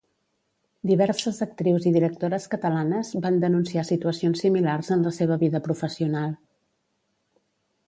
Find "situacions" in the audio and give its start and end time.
3.91-4.43